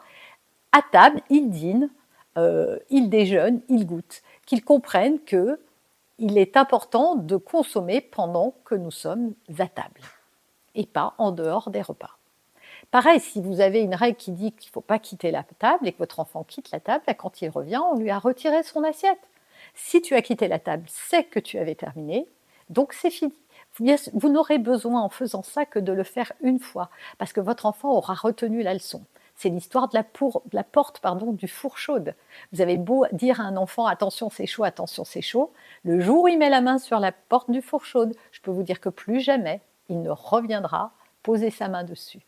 à 0.72 0.82
table, 0.92 1.22
il 1.30 1.48
dîne, 1.48 1.88
euh, 2.36 2.78
il 2.90 3.08
déjeune, 3.08 3.62
il 3.70 3.86
goûte, 3.86 4.20
qu'il 4.44 4.62
comprenne 4.62 5.20
que 5.20 5.58
il 6.18 6.36
est 6.36 6.58
important 6.58 7.14
de 7.14 7.36
consommer 7.36 8.02
pendant 8.02 8.52
que 8.66 8.74
nous 8.74 8.90
sommes 8.90 9.32
à 9.58 9.68
table 9.68 10.02
et 10.78 10.86
pas 10.86 11.14
en 11.18 11.32
dehors 11.32 11.68
des 11.68 11.82
repas. 11.82 12.16
Pareil, 12.90 13.20
si 13.20 13.42
vous 13.42 13.60
avez 13.60 13.80
une 13.80 13.94
règle 13.94 14.16
qui 14.16 14.30
dit 14.30 14.52
qu'il 14.52 14.70
ne 14.70 14.72
faut 14.72 14.80
pas 14.80 14.98
quitter 14.98 15.30
la 15.30 15.42
table 15.42 15.86
et 15.86 15.92
que 15.92 15.98
votre 15.98 16.20
enfant 16.20 16.44
quitte 16.44 16.70
la 16.70 16.80
table, 16.80 17.04
quand 17.18 17.42
il 17.42 17.50
revient, 17.50 17.80
on 17.92 17.98
lui 17.98 18.10
a 18.10 18.18
retiré 18.18 18.62
son 18.62 18.82
assiette. 18.84 19.18
Si 19.74 20.00
tu 20.00 20.14
as 20.14 20.22
quitté 20.22 20.48
la 20.48 20.58
table, 20.58 20.84
c'est 20.86 21.24
que 21.24 21.40
tu 21.40 21.58
avais 21.58 21.74
terminé, 21.74 22.26
donc 22.70 22.94
c'est 22.94 23.10
fini. 23.10 23.34
Vous 24.12 24.28
n'aurez 24.28 24.58
besoin 24.58 25.02
en 25.02 25.08
faisant 25.08 25.42
ça 25.42 25.66
que 25.66 25.78
de 25.78 25.92
le 25.92 26.02
faire 26.02 26.32
une 26.40 26.58
fois, 26.58 26.88
parce 27.18 27.32
que 27.32 27.40
votre 27.40 27.66
enfant 27.66 27.92
aura 27.92 28.14
retenu 28.14 28.62
la 28.62 28.74
leçon. 28.74 29.02
C'est 29.36 29.50
l'histoire 29.50 29.88
de 29.88 29.96
la, 29.96 30.64
porte 30.64 31.00
du 31.34 31.46
four 31.46 31.78
chaude. 31.78 32.14
Vous 32.52 32.60
avez 32.60 32.76
beau 32.76 33.06
dire 33.12 33.40
à 33.40 33.44
un 33.44 33.56
enfant 33.56 33.86
attention 33.86 34.30
c'est 34.30 34.46
chaud, 34.46 34.64
attention 34.64 35.04
c'est 35.04 35.22
chaud, 35.22 35.52
le 35.84 36.00
jour 36.00 36.24
où 36.24 36.28
il 36.28 36.38
met 36.38 36.50
la 36.50 36.60
main 36.60 36.78
sur 36.78 36.98
la 36.98 37.12
porte 37.12 37.50
du 37.50 37.62
four 37.62 37.84
chaude, 37.84 38.16
je 38.32 38.40
peux 38.40 38.50
vous 38.50 38.64
dire 38.64 38.80
que 38.80 38.88
plus 38.88 39.20
jamais 39.20 39.60
il 39.88 40.02
ne 40.02 40.10
reviendra 40.10 40.92
poser 41.22 41.50
sa 41.50 41.68
main 41.68 41.84
dessus. 41.84 42.20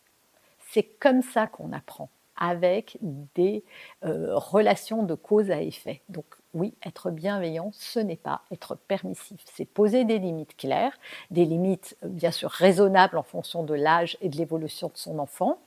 C'est 0.73 0.83
comme 0.83 1.23
ça 1.23 1.47
qu'on 1.47 1.73
apprend, 1.73 2.11
avec 2.37 2.99
des 3.35 3.65
euh, 4.05 4.37
relations 4.37 5.03
de 5.03 5.15
cause 5.15 5.51
à 5.51 5.61
effet. 5.61 6.03
Donc 6.09 6.27
oui, 6.55 6.75
être 6.85 7.11
bienveillant, 7.11 7.71
ce 7.73 8.01
n'est 8.01 8.17
pas 8.17 8.43
être 8.51 8.77
permissif, 8.77 9.41
c'est 9.53 9.65
poser 9.65 10.05
des 10.05 10.19
limites 10.19 10.57
claires, 10.57 10.99
des 11.31 11.45
limites 11.45 11.97
bien 12.03 12.31
sûr 12.31 12.51
raisonnables 12.51 13.19
en 13.19 13.23
fonction 13.23 13.63
de 13.63 13.75
l'âge 13.75 14.17
et 14.21 14.29
de 14.29 14.37
l'évolution 14.37 14.89
de 14.89 14.97
son 14.97 15.19
enfant, 15.19 15.59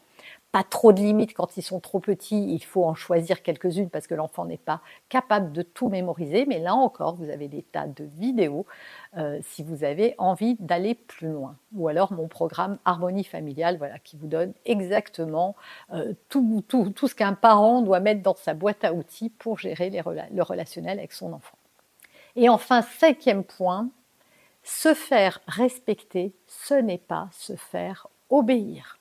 pas 0.53 0.63
trop 0.63 0.93
de 0.93 0.99
limites 0.99 1.33
quand 1.33 1.57
ils 1.57 1.63
sont 1.63 1.79
trop 1.79 1.99
petits, 1.99 2.53
il 2.53 2.63
faut 2.63 2.85
en 2.85 2.93
choisir 2.93 3.41
quelques-unes 3.41 3.89
parce 3.89 4.05
que 4.05 4.13
l'enfant 4.13 4.45
n'est 4.45 4.57
pas 4.57 4.81
capable 5.09 5.51
de 5.51 5.63
tout 5.63 5.89
mémoriser. 5.89 6.45
Mais 6.45 6.59
là 6.59 6.75
encore, 6.75 7.15
vous 7.15 7.31
avez 7.31 7.47
des 7.47 7.63
tas 7.63 7.87
de 7.87 8.03
vidéos 8.03 8.67
euh, 9.17 9.39
si 9.41 9.63
vous 9.63 9.83
avez 9.83 10.13
envie 10.19 10.55
d'aller 10.59 10.93
plus 10.93 11.29
loin. 11.29 11.57
Ou 11.73 11.87
alors 11.87 12.13
mon 12.13 12.27
programme 12.27 12.77
Harmonie 12.85 13.23
familiale, 13.23 13.77
voilà, 13.79 13.97
qui 13.97 14.15
vous 14.15 14.27
donne 14.27 14.53
exactement 14.65 15.55
euh, 15.91 16.13
tout, 16.29 16.63
ce 16.69 17.15
qu'un 17.15 17.33
parent 17.33 17.81
doit 17.81 17.99
mettre 17.99 18.21
dans 18.21 18.35
sa 18.35 18.53
boîte 18.53 18.83
à 18.83 18.93
outils 18.93 19.29
pour 19.29 19.57
gérer 19.57 19.89
le 19.89 20.43
relationnel 20.43 20.99
avec 20.99 21.13
son 21.13 21.33
enfant. 21.33 21.57
Et 22.35 22.47
enfin, 22.47 22.83
cinquième 22.83 23.43
point, 23.43 23.89
se 24.61 24.93
faire 24.93 25.39
respecter, 25.47 26.35
ce 26.45 26.75
n'est 26.75 26.99
pas 26.99 27.29
se 27.31 27.55
faire 27.55 28.07
obéir 28.29 28.99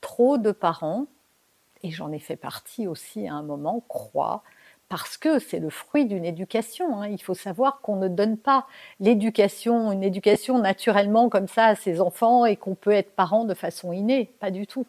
trop 0.00 0.38
de 0.38 0.52
parents, 0.52 1.06
et 1.82 1.90
j'en 1.90 2.12
ai 2.12 2.18
fait 2.18 2.36
partie 2.36 2.86
aussi 2.86 3.28
à 3.28 3.34
un 3.34 3.42
moment, 3.42 3.84
croient 3.88 4.42
parce 4.88 5.18
que 5.18 5.38
c'est 5.38 5.60
le 5.60 5.70
fruit 5.70 6.06
d'une 6.06 6.24
éducation. 6.24 7.00
Hein. 7.00 7.08
Il 7.08 7.22
faut 7.22 7.34
savoir 7.34 7.80
qu'on 7.80 7.96
ne 7.96 8.08
donne 8.08 8.38
pas 8.38 8.66
l'éducation, 9.00 9.92
une 9.92 10.02
éducation 10.02 10.58
naturellement 10.58 11.28
comme 11.28 11.48
ça 11.48 11.66
à 11.66 11.74
ses 11.74 12.00
enfants 12.00 12.46
et 12.46 12.56
qu'on 12.56 12.74
peut 12.74 12.92
être 12.92 13.14
parent 13.14 13.44
de 13.44 13.54
façon 13.54 13.92
innée. 13.92 14.32
Pas 14.40 14.50
du 14.50 14.66
tout. 14.66 14.86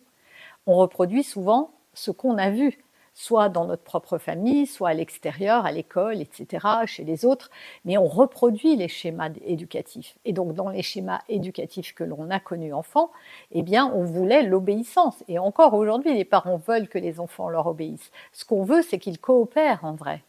On 0.67 0.75
reproduit 0.75 1.23
souvent 1.23 1.71
ce 1.93 2.11
qu'on 2.11 2.37
a 2.37 2.49
vu 2.49 2.79
soit 3.19 3.49
dans 3.49 3.65
notre 3.65 3.83
propre 3.83 4.17
famille, 4.17 4.65
soit 4.65 4.89
à 4.89 4.93
l'extérieur, 4.93 5.65
à 5.65 5.73
l'école, 5.73 6.21
etc., 6.21 6.65
chez 6.85 7.03
les 7.03 7.25
autres, 7.25 7.51
mais 7.83 7.97
on 7.97 8.07
reproduit 8.07 8.77
les 8.77 8.87
schémas 8.87 9.31
éducatifs. 9.45 10.17
Et 10.23 10.31
donc, 10.31 10.53
dans 10.53 10.69
les 10.69 10.83
schémas 10.83 11.19
éducatifs 11.27 11.93
que 11.93 12.05
l'on 12.05 12.29
a 12.29 12.39
connus 12.39 12.73
enfants, 12.73 13.11
eh 13.51 13.61
bien, 13.61 13.91
on 13.93 14.05
voulait 14.05 14.43
l'obéissance. 14.43 15.21
Et 15.27 15.37
encore 15.37 15.73
aujourd'hui, 15.73 16.13
les 16.13 16.23
parents 16.23 16.61
veulent 16.65 16.87
que 16.87 16.97
les 16.97 17.19
enfants 17.19 17.49
leur 17.49 17.67
obéissent. 17.67 18.11
Ce 18.31 18.45
qu'on 18.45 18.63
veut, 18.63 18.83
c'est 18.83 18.99
qu'ils 18.99 19.19
coopèrent 19.19 19.83
en 19.83 19.95
vrai. 19.95 20.23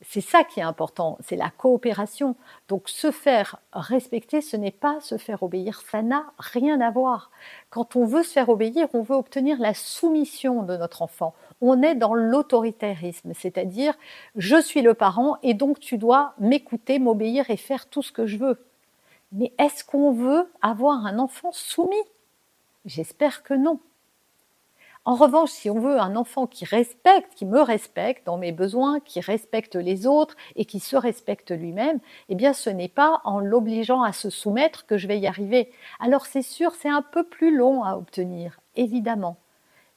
C'est 0.00 0.20
ça 0.20 0.44
qui 0.44 0.60
est 0.60 0.64
important, 0.64 1.16
c'est 1.20 1.36
la 1.36 1.50
coopération. 1.50 2.36
Donc 2.68 2.88
se 2.88 3.10
faire 3.10 3.58
respecter, 3.72 4.42
ce 4.42 4.56
n'est 4.56 4.70
pas 4.70 5.00
se 5.00 5.16
faire 5.16 5.42
obéir, 5.42 5.80
ça 5.90 6.02
n'a 6.02 6.26
rien 6.38 6.80
à 6.80 6.90
voir. 6.90 7.30
Quand 7.70 7.96
on 7.96 8.04
veut 8.04 8.22
se 8.22 8.32
faire 8.32 8.48
obéir, 8.48 8.88
on 8.92 9.02
veut 9.02 9.16
obtenir 9.16 9.58
la 9.58 9.72
soumission 9.72 10.62
de 10.62 10.76
notre 10.76 11.00
enfant. 11.00 11.34
On 11.60 11.82
est 11.82 11.94
dans 11.94 12.14
l'autoritarisme, 12.14 13.32
c'est-à-dire 13.34 13.94
je 14.36 14.60
suis 14.60 14.82
le 14.82 14.94
parent 14.94 15.38
et 15.42 15.54
donc 15.54 15.80
tu 15.80 15.96
dois 15.96 16.34
m'écouter, 16.38 16.98
m'obéir 16.98 17.48
et 17.48 17.56
faire 17.56 17.86
tout 17.86 18.02
ce 18.02 18.12
que 18.12 18.26
je 18.26 18.36
veux. 18.36 18.64
Mais 19.32 19.52
est-ce 19.58 19.84
qu'on 19.84 20.12
veut 20.12 20.52
avoir 20.60 21.06
un 21.06 21.18
enfant 21.18 21.50
soumis? 21.52 21.96
J'espère 22.84 23.42
que 23.42 23.54
non. 23.54 23.80
En 25.06 25.16
revanche, 25.16 25.50
si 25.50 25.68
on 25.68 25.78
veut 25.78 26.00
un 26.00 26.16
enfant 26.16 26.46
qui 26.46 26.64
respecte, 26.64 27.34
qui 27.34 27.44
me 27.44 27.60
respecte 27.60 28.24
dans 28.24 28.38
mes 28.38 28.52
besoins, 28.52 29.00
qui 29.00 29.20
respecte 29.20 29.76
les 29.76 30.06
autres 30.06 30.34
et 30.56 30.64
qui 30.64 30.80
se 30.80 30.96
respecte 30.96 31.50
lui-même, 31.50 32.00
eh 32.30 32.34
bien 32.34 32.54
ce 32.54 32.70
n'est 32.70 32.88
pas 32.88 33.20
en 33.24 33.38
l'obligeant 33.38 34.02
à 34.02 34.14
se 34.14 34.30
soumettre 34.30 34.86
que 34.86 34.96
je 34.96 35.06
vais 35.06 35.18
y 35.18 35.26
arriver. 35.26 35.70
Alors 36.00 36.24
c'est 36.24 36.42
sûr, 36.42 36.72
c'est 36.74 36.88
un 36.88 37.02
peu 37.02 37.22
plus 37.22 37.54
long 37.54 37.84
à 37.84 37.96
obtenir, 37.96 38.60
évidemment 38.76 39.36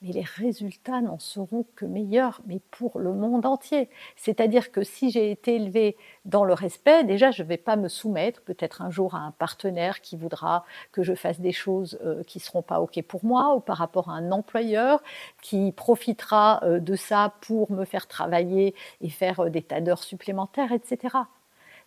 mais 0.01 0.11
les 0.11 0.21
résultats 0.23 1.01
n'en 1.01 1.17
seront 1.17 1.65
que 1.75 1.85
meilleurs, 1.85 2.41
mais 2.45 2.59
pour 2.71 2.99
le 2.99 3.13
monde 3.13 3.47
entier. 3.47 3.89
C'est-à-dire 4.15 4.71
que 4.71 4.83
si 4.83 5.09
j'ai 5.09 5.31
été 5.31 5.55
élevé 5.55 5.97
dans 6.25 6.43
le 6.43 6.53
respect, 6.53 7.03
déjà, 7.03 7.31
je 7.31 7.41
ne 7.41 7.47
vais 7.47 7.57
pas 7.57 7.75
me 7.77 7.87
soumettre 7.87 8.41
peut-être 8.41 8.83
un 8.83 8.91
jour 8.91 9.15
à 9.15 9.19
un 9.19 9.31
partenaire 9.31 10.01
qui 10.01 10.15
voudra 10.15 10.65
que 10.91 11.01
je 11.01 11.15
fasse 11.15 11.39
des 11.39 11.51
choses 11.51 11.97
euh, 12.03 12.23
qui 12.23 12.37
ne 12.37 12.43
seront 12.43 12.61
pas 12.61 12.79
OK 12.79 13.01
pour 13.03 13.25
moi, 13.25 13.55
ou 13.55 13.59
par 13.59 13.77
rapport 13.77 14.09
à 14.09 14.13
un 14.13 14.31
employeur 14.31 15.01
qui 15.41 15.71
profitera 15.71 16.59
euh, 16.63 16.79
de 16.79 16.95
ça 16.95 17.33
pour 17.41 17.71
me 17.71 17.83
faire 17.83 18.07
travailler 18.07 18.75
et 19.01 19.09
faire 19.09 19.39
euh, 19.39 19.49
des 19.49 19.63
tas 19.63 19.81
d'heures 19.81 20.03
supplémentaires, 20.03 20.73
etc. 20.73 21.17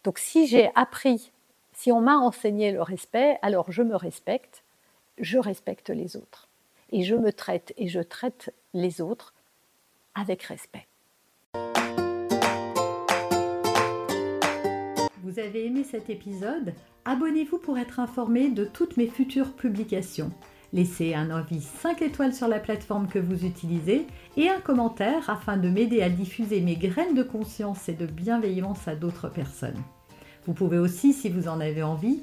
Donc 0.02 0.19
si 0.19 0.49
j'ai 0.49 0.71
appris, 0.75 1.31
si 1.73 1.93
on 1.93 2.00
m'a 2.00 2.17
enseigné 2.17 2.73
le 2.73 2.83
respect, 2.83 3.38
alors 3.43 3.71
je 3.71 3.83
me 3.83 3.95
respecte, 3.95 4.64
je 5.19 5.38
respecte 5.38 5.90
les 5.90 6.17
autres 6.17 6.50
et 6.90 7.02
je 7.02 7.14
me 7.14 7.32
traite 7.32 7.73
et 7.76 7.88
je 7.88 8.00
traite 8.00 8.54
les 8.75 9.00
autres 9.00 9.35
avec 10.14 10.42
respect. 10.42 10.87
Vous 15.23 15.38
avez 15.38 15.66
aimé 15.66 15.85
cet 15.85 16.11
épisode? 16.11 16.75
Abonnez-vous 17.04 17.59
pour 17.59 17.78
être 17.78 18.00
informé 18.00 18.49
de 18.49 18.64
toutes 18.64 18.97
mes 18.97 19.06
futures 19.06 19.52
publications. 19.52 20.32
Laissez 20.73 21.14
un 21.14 21.30
avis 21.30 21.61
5 21.61 22.00
étoiles 22.02 22.35
sur 22.35 22.47
la 22.47 22.61
plateforme 22.61 23.09
que 23.09 23.18
vous 23.18 23.44
utilisez 23.44 24.06
et 24.37 24.49
un 24.49 24.61
commentaire 24.61 25.28
afin 25.28 25.56
de 25.56 25.68
m'aider 25.68 26.00
à 26.02 26.09
diffuser 26.09 26.61
mes 26.61 26.76
graines 26.76 27.14
de 27.14 27.23
conscience 27.23 27.88
et 27.88 27.94
de 27.94 28.06
bienveillance 28.06 28.87
à 28.87 28.94
d'autres 28.94 29.28
personnes. 29.28 29.82
Vous 30.47 30.54
pouvez 30.54 30.78
aussi, 30.78 31.12
si 31.12 31.28
vous 31.28 31.49
en 31.49 31.61
avez 31.61 31.82
envie, 31.82 32.23